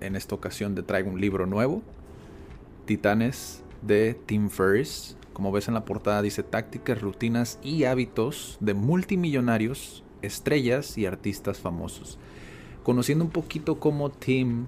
[0.00, 1.82] En esta ocasión te traigo un libro nuevo,
[2.86, 5.16] Titanes de Tim Ferriss.
[5.34, 11.60] Como ves en la portada dice tácticas, rutinas y hábitos de multimillonarios, estrellas y artistas
[11.60, 12.18] famosos.
[12.82, 14.66] Conociendo un poquito cómo Tim,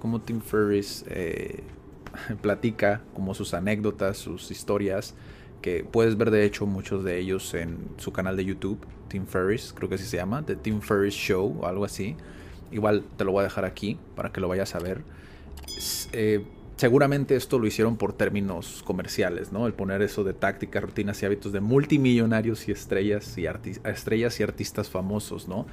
[0.00, 1.64] cómo Tim Ferriss eh,
[2.40, 5.14] platica, como sus anécdotas, sus historias,
[5.60, 9.72] que puedes ver de hecho muchos de ellos en su canal de YouTube, Tim Ferriss,
[9.76, 12.16] creo que así se llama, The Tim Ferriss Show o algo así.
[12.70, 15.02] Igual te lo voy a dejar aquí para que lo vayas a ver.
[16.12, 16.44] Eh,
[16.76, 19.66] seguramente esto lo hicieron por términos comerciales, ¿no?
[19.66, 23.46] El poner eso de tácticas, rutinas y hábitos de multimillonarios y estrellas y,
[23.84, 25.66] estrellas y artistas famosos, ¿no?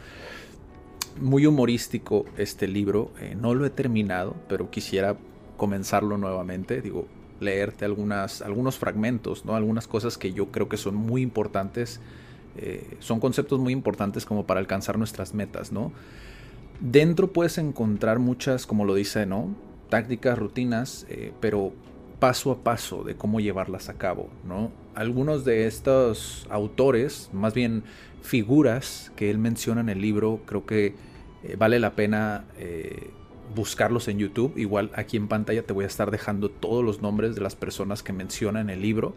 [1.22, 3.12] Muy humorístico este libro.
[3.19, 5.16] Eh, no lo he terminado, pero quisiera
[5.58, 6.81] comenzarlo nuevamente.
[6.81, 7.08] Digo,
[7.39, 9.56] leerte algunas, algunos fragmentos, ¿no?
[9.56, 12.00] Algunas cosas que yo creo que son muy importantes.
[12.58, 15.91] Eh, son conceptos muy importantes como para alcanzar nuestras metas, ¿no?
[16.80, 19.56] Dentro puedes encontrar muchas, como lo dice, ¿no?
[19.90, 21.73] Tácticas, rutinas, eh, pero
[22.20, 24.72] paso a paso de cómo llevarlas a cabo, ¿no?
[24.94, 27.84] Algunos de estos autores, más bien
[28.22, 30.96] figuras que él menciona en el libro, creo que
[31.44, 33.09] eh, vale la pena eh,
[33.56, 34.58] buscarlos en YouTube.
[34.58, 38.03] Igual aquí en pantalla te voy a estar dejando todos los nombres de las personas
[38.03, 39.14] que menciona en el libro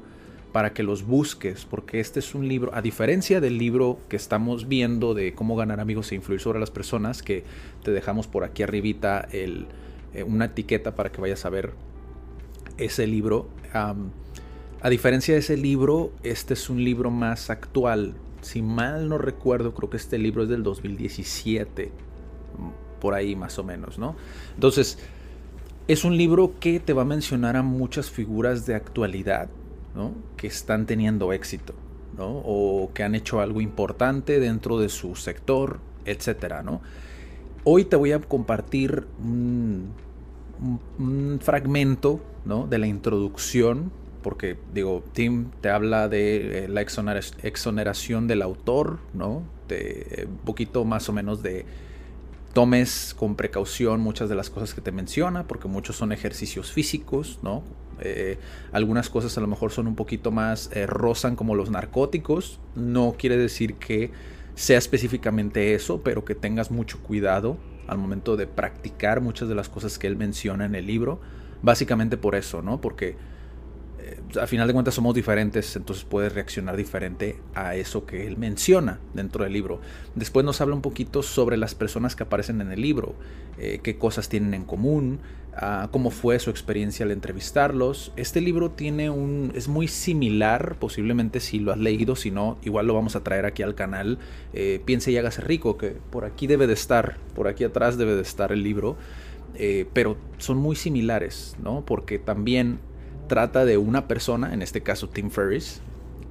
[0.53, 4.69] para que los busques, porque este es un libro, a diferencia del libro que estamos
[4.69, 7.45] viendo de cómo ganar amigos e influir sobre las personas, que
[7.83, 9.67] te dejamos por aquí arribita el,
[10.15, 11.73] eh, una etiqueta para que vayas a ver
[12.79, 13.49] ese libro.
[13.73, 18.15] a diferencia de ese libro, este es un libro más actual.
[18.41, 21.91] Si mal no recuerdo, creo que este libro es del 2017,
[23.01, 24.17] por ahí más o menos, ¿no?
[24.55, 24.99] Entonces,
[25.89, 29.49] es un libro que te va a mencionar a muchas figuras de actualidad
[30.37, 31.75] que están teniendo éxito
[32.21, 36.63] o que han hecho algo importante dentro de su sector, etc.
[36.65, 36.81] ¿no?
[37.65, 39.93] Hoy te voy a compartir un,
[41.41, 42.21] fragmento
[42.69, 43.93] de la introducción,
[44.23, 49.43] porque digo, Tim te habla de eh, la exoneración del autor, ¿no?
[49.69, 51.67] de un poquito más o menos de
[52.55, 57.39] tomes con precaución muchas de las cosas que te menciona, porque muchos son ejercicios físicos,
[57.43, 57.63] ¿no?
[58.01, 58.39] Eh,
[58.73, 62.61] algunas cosas a lo mejor son un poquito más eh, rozan como los narcóticos.
[62.75, 64.11] No quiere decir que
[64.55, 69.69] sea específicamente eso, pero que tengas mucho cuidado al momento de practicar muchas de las
[69.69, 71.21] cosas que él menciona en el libro.
[71.63, 72.81] Básicamente por eso, ¿no?
[72.81, 73.17] Porque
[74.41, 79.01] a final de cuentas somos diferentes, entonces puedes reaccionar diferente a eso que él menciona
[79.15, 79.81] dentro del libro.
[80.15, 83.15] Después nos habla un poquito sobre las personas que aparecen en el libro,
[83.59, 85.21] eh, qué cosas tienen en común,
[85.55, 88.13] ah, cómo fue su experiencia al entrevistarlos.
[88.17, 92.87] Este libro tiene un es muy similar, posiblemente si lo has leído, si no, igual
[92.87, 94.19] lo vamos a traer aquí al canal.
[94.53, 98.15] Eh, Piense y hágase rico, que por aquí debe de estar, por aquí atrás debe
[98.15, 98.97] de estar el libro.
[99.55, 101.85] Eh, pero son muy similares, ¿no?
[101.85, 102.79] Porque también
[103.29, 105.81] trata de una persona, en este caso Tim Ferriss,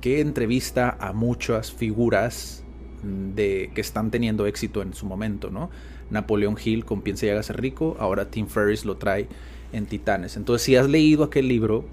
[0.02, 2.64] que entrevista a muchas figuras
[3.04, 5.70] de, que están teniendo éxito en su momento, ¿no?
[6.10, 9.28] Napoleón Hill con Piensa y hágase rico, ahora Tim Ferriss lo trae
[9.74, 10.38] en Titanes.
[10.38, 11.86] Entonces, si has leído aquel libro,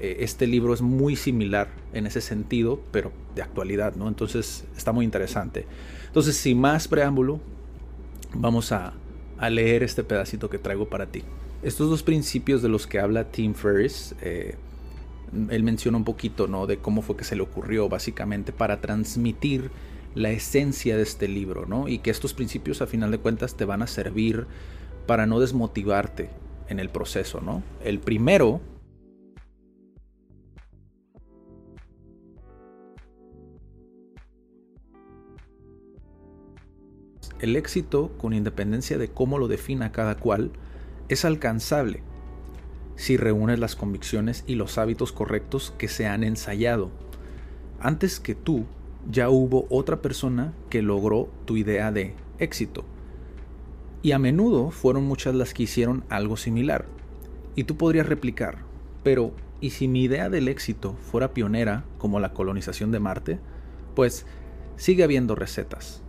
[0.00, 4.08] eh, este libro es muy similar en ese sentido, pero de actualidad, ¿no?
[4.08, 5.66] Entonces, está muy interesante.
[6.06, 7.40] Entonces, sin más preámbulo,
[8.34, 8.94] vamos a
[9.50, 11.24] leer este pedacito que traigo para ti.
[11.62, 14.56] Estos dos principios de los que habla Tim Ferriss, eh,
[15.48, 16.66] él menciona un poquito ¿no?
[16.66, 19.70] de cómo fue que se le ocurrió básicamente para transmitir
[20.16, 21.88] la esencia de este libro, ¿no?
[21.88, 24.46] Y que estos principios a final de cuentas te van a servir
[25.06, 26.28] para no desmotivarte
[26.68, 27.62] en el proceso, ¿no?
[27.82, 28.60] El primero
[37.38, 40.52] el éxito, con independencia de cómo lo defina cada cual,
[41.12, 42.02] es alcanzable
[42.96, 46.90] si reúnes las convicciones y los hábitos correctos que se han ensayado.
[47.80, 48.66] Antes que tú,
[49.10, 52.84] ya hubo otra persona que logró tu idea de éxito.
[54.02, 56.86] Y a menudo fueron muchas las que hicieron algo similar.
[57.56, 58.58] Y tú podrías replicar,
[59.02, 63.38] pero ¿y si mi idea del éxito fuera pionera como la colonización de Marte?
[63.94, 64.26] Pues
[64.76, 66.02] sigue habiendo recetas.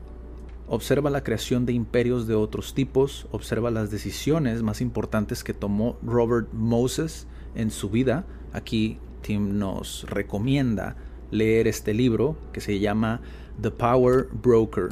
[0.67, 5.97] Observa la creación de imperios de otros tipos, observa las decisiones más importantes que tomó
[6.01, 8.25] Robert Moses en su vida.
[8.53, 10.95] Aquí Tim nos recomienda
[11.31, 13.19] leer este libro que se llama
[13.61, 14.89] The Power Broker.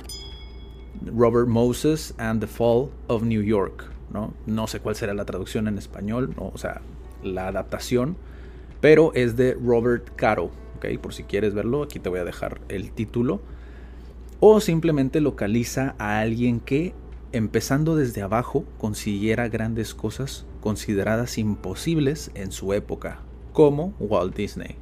[1.06, 3.85] Robert Moses and the Fall of New York.
[4.12, 6.81] No, no sé cuál será la traducción en español, o sea,
[7.23, 8.18] la adaptación,
[8.81, 10.51] pero es de Robert Caro.
[10.75, 10.97] ¿okay?
[10.97, 13.41] Por si quieres verlo, aquí te voy a dejar el título
[14.43, 16.95] o simplemente localiza a alguien que,
[17.31, 23.19] empezando desde abajo, consiguiera grandes cosas consideradas imposibles en su época,
[23.53, 24.75] como Walt Disney.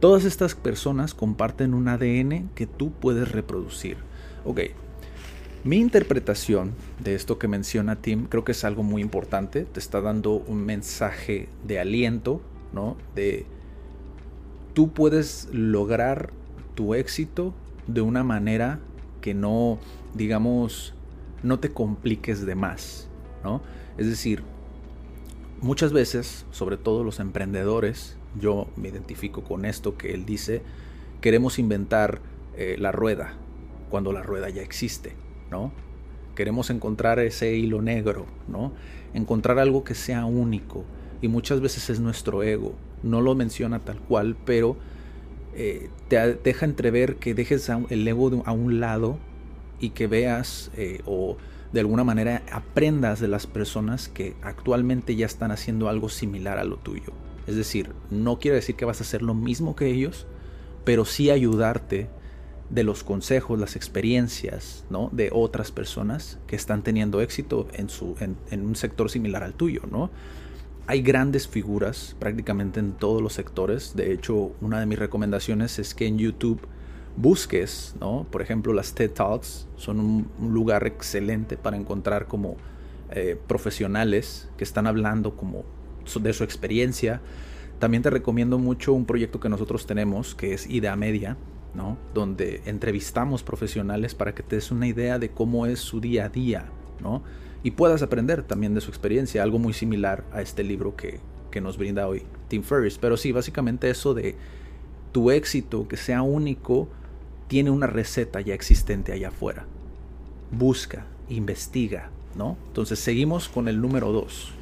[0.00, 3.96] Todas estas personas comparten un ADN que tú puedes reproducir.
[4.44, 4.60] Ok,
[5.64, 9.64] mi interpretación de esto que menciona Tim creo que es algo muy importante.
[9.64, 12.42] Te está dando un mensaje de aliento,
[12.74, 12.98] ¿no?
[13.14, 13.46] De
[14.74, 16.34] tú puedes lograr
[16.74, 17.54] tu éxito
[17.88, 18.78] de una manera
[19.20, 19.78] que no,
[20.14, 20.94] digamos,
[21.42, 23.08] no te compliques de más,
[23.42, 23.60] ¿no?
[23.96, 24.44] Es decir,
[25.60, 30.62] muchas veces, sobre todo los emprendedores, yo me identifico con esto que él dice,
[31.20, 32.20] queremos inventar
[32.56, 33.34] eh, la rueda
[33.90, 35.14] cuando la rueda ya existe,
[35.50, 35.72] ¿no?
[36.34, 38.72] Queremos encontrar ese hilo negro, ¿no?
[39.14, 40.84] Encontrar algo que sea único.
[41.20, 42.74] Y muchas veces es nuestro ego.
[43.02, 44.76] No lo menciona tal cual, pero
[45.54, 49.18] eh, te deja entrever que dejes el ego a un lado
[49.80, 51.36] y que veas eh, o
[51.72, 56.64] de alguna manera aprendas de las personas que actualmente ya están haciendo algo similar a
[56.64, 57.12] lo tuyo.
[57.46, 60.26] Es decir, no quiere decir que vas a hacer lo mismo que ellos,
[60.84, 62.08] pero sí ayudarte
[62.70, 65.08] de los consejos, las experiencias ¿no?
[65.12, 69.54] de otras personas que están teniendo éxito en, su, en, en un sector similar al
[69.54, 69.82] tuyo.
[69.90, 70.10] ¿no?
[70.88, 73.94] Hay grandes figuras prácticamente en todos los sectores.
[73.94, 76.66] De hecho, una de mis recomendaciones es que en YouTube
[77.14, 78.26] busques, ¿no?
[78.30, 82.56] Por ejemplo, las TED Talks son un, lugar excelente para encontrar como
[83.10, 85.66] eh, profesionales que están hablando como
[86.22, 87.20] de su experiencia.
[87.80, 91.36] También te recomiendo mucho un proyecto que nosotros tenemos que es Idea Media,
[91.74, 91.98] ¿no?
[92.14, 96.28] Donde entrevistamos profesionales para que te des una idea de cómo es su día a
[96.30, 96.64] día,
[97.02, 97.22] ¿no?
[97.62, 101.20] Y puedas aprender también de su experiencia, algo muy similar a este libro que,
[101.50, 102.98] que nos brinda hoy Tim Ferriss.
[102.98, 104.36] Pero sí, básicamente eso de
[105.12, 106.88] tu éxito, que sea único,
[107.48, 109.66] tiene una receta ya existente allá afuera.
[110.50, 112.56] Busca, investiga, ¿no?
[112.68, 114.52] Entonces seguimos con el número 2.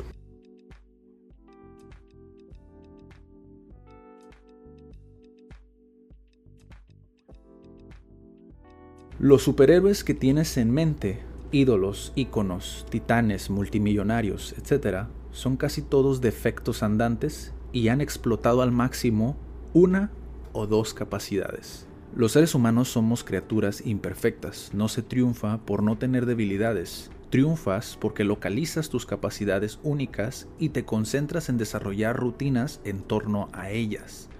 [9.19, 16.83] Los superhéroes que tienes en mente ídolos, íconos, titanes, multimillonarios, etc., son casi todos defectos
[16.83, 19.37] andantes y han explotado al máximo
[19.75, 20.11] una
[20.53, 21.87] o dos capacidades.
[22.15, 28.25] Los seres humanos somos criaturas imperfectas, no se triunfa por no tener debilidades, triunfas porque
[28.25, 34.31] localizas tus capacidades únicas y te concentras en desarrollar rutinas en torno a ellas.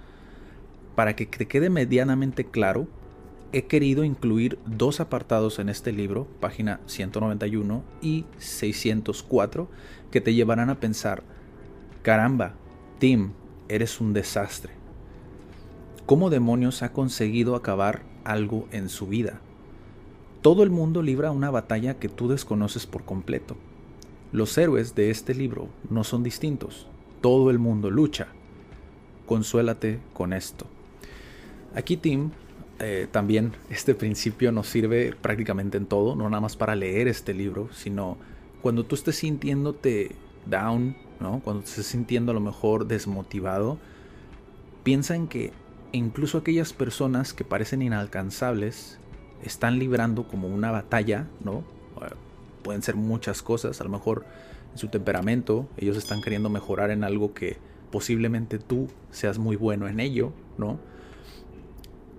[0.95, 2.87] Para que te quede medianamente claro,
[3.53, 9.67] he querido incluir dos apartados en este libro, página 191 y 604,
[10.11, 11.23] que te llevarán a pensar,
[12.01, 12.55] caramba,
[12.99, 13.31] Tim,
[13.69, 14.73] eres un desastre.
[16.05, 19.41] ¿Cómo demonios ha conseguido acabar algo en su vida?
[20.41, 23.57] Todo el mundo libra una batalla que tú desconoces por completo.
[24.31, 26.87] Los héroes de este libro no son distintos.
[27.21, 28.27] Todo el mundo lucha.
[29.25, 30.67] Consuélate con esto.
[31.75, 32.31] Aquí Tim
[32.79, 37.33] eh, también este principio nos sirve prácticamente en todo, no nada más para leer este
[37.33, 38.17] libro, sino
[38.61, 40.11] cuando tú estés sintiéndote
[40.45, 41.41] down, ¿no?
[41.43, 43.77] cuando te estés sintiendo a lo mejor desmotivado,
[44.83, 45.51] piensa en que
[45.91, 48.99] incluso aquellas personas que parecen inalcanzables
[49.43, 51.63] están librando como una batalla, ¿no?
[52.01, 52.13] Eh,
[52.63, 54.25] pueden ser muchas cosas, a lo mejor
[54.73, 57.57] en su temperamento, ellos están queriendo mejorar en algo que
[57.91, 60.79] posiblemente tú seas muy bueno en ello, ¿no?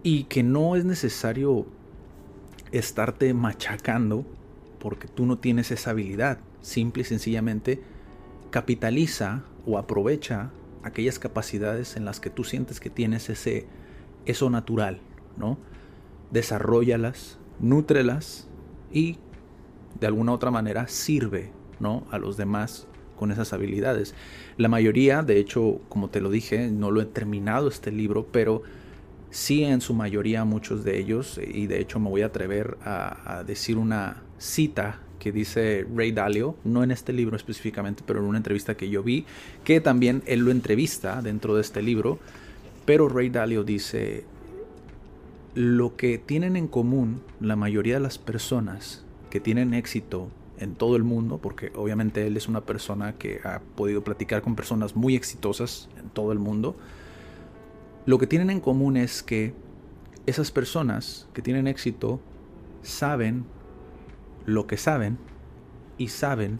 [0.02, 1.66] Y que no es necesario
[2.72, 4.24] estarte machacando
[4.78, 6.38] porque tú no tienes esa habilidad.
[6.60, 7.82] Simple y sencillamente
[8.50, 10.50] capitaliza o aprovecha
[10.82, 13.66] aquellas capacidades en las que tú sientes que tienes ese
[14.26, 15.00] eso natural,
[15.36, 15.58] ¿no?
[16.30, 18.48] Desarrollalas, nútrelas
[18.92, 19.18] y
[20.00, 21.50] de alguna otra manera sirve,
[21.80, 22.06] ¿no?
[22.10, 22.86] a los demás
[23.16, 24.14] con esas habilidades.
[24.56, 28.62] La mayoría, de hecho, como te lo dije, no lo he terminado este libro, pero
[29.30, 33.42] sí en su mayoría muchos de ellos, y de hecho me voy a atrever a,
[33.46, 38.38] decir una cita que dice Ray Dalio, no en este libro específicamente, pero en una
[38.38, 39.24] entrevista que yo vi,
[39.64, 42.18] que también él lo entrevista dentro de este libro,
[42.84, 44.24] pero Ray Dalio dice,
[45.54, 50.28] lo que tienen en común la mayoría de las personas que tienen éxito
[50.60, 54.56] en todo el mundo, porque obviamente él es una persona que ha podido platicar con
[54.56, 56.76] personas muy exitosas en todo el mundo,
[58.08, 59.52] lo que tienen en común es que
[60.24, 62.22] esas personas que tienen éxito
[62.80, 63.44] saben
[64.46, 65.18] lo que saben
[65.98, 66.58] y saben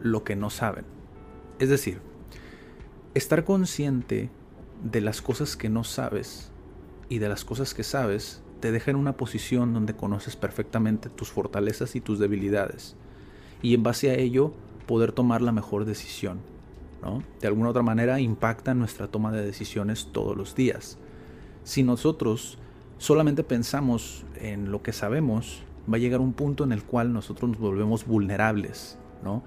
[0.00, 0.86] lo que no saben.
[1.58, 2.00] Es decir,
[3.12, 4.30] estar consciente
[4.82, 6.50] de las cosas que no sabes
[7.10, 11.28] y de las cosas que sabes te deja en una posición donde conoces perfectamente tus
[11.28, 12.96] fortalezas y tus debilidades
[13.60, 14.54] y en base a ello
[14.86, 16.38] poder tomar la mejor decisión.
[17.40, 20.98] De alguna otra manera impacta nuestra toma de decisiones todos los días.
[21.64, 22.58] Si nosotros
[22.98, 27.50] solamente pensamos en lo que sabemos, va a llegar un punto en el cual nosotros
[27.50, 29.42] nos volvemos vulnerables, ¿no?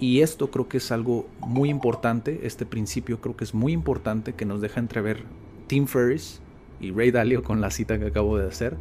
[0.00, 4.34] Y esto creo que es algo muy importante, este principio creo que es muy importante
[4.34, 5.24] que nos deja entrever
[5.66, 6.40] Tim Ferriss
[6.80, 8.76] y Ray Dalio con la cita que acabo de hacer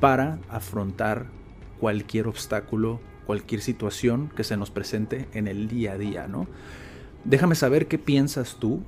[0.00, 1.26] para afrontar
[1.78, 6.48] cualquier obstáculo, cualquier situación que se nos presente en el día a día, ¿no?
[7.24, 8.82] Déjame saber qué piensas tú.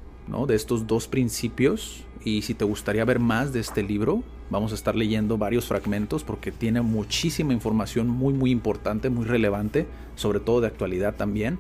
[0.49, 4.75] De estos dos principios y si te gustaría ver más de este libro, vamos a
[4.75, 9.87] estar leyendo varios fragmentos porque tiene muchísima información muy muy importante, muy relevante,
[10.17, 11.59] sobre todo de actualidad también.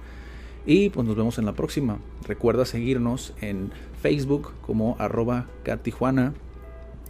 [0.64, 1.98] Y pues nos vemos en la próxima.
[2.26, 5.46] Recuerda seguirnos en Facebook como arroba
[5.82, 6.32] Tijuana,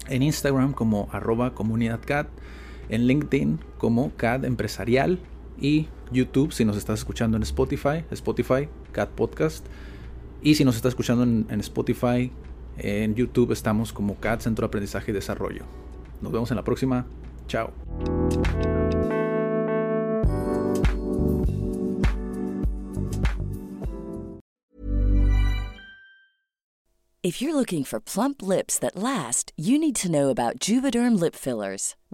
[0.08, 2.26] en Instagram como arroba comunidadcat,
[2.88, 5.20] en LinkedIn como CAD Empresarial
[5.60, 9.66] y YouTube si nos estás escuchando en Spotify, Spotify, CAD Podcast.
[10.40, 12.32] Y si nos estás escuchando en, en Spotify,
[12.78, 15.64] en YouTube estamos como CAD Centro de Aprendizaje y Desarrollo.
[16.22, 17.04] Nos vemos en la próxima.
[17.46, 17.72] Chao.
[27.22, 31.34] If you're looking for plump lips that last, you need to know about Juvederm lip
[31.34, 31.94] fillers.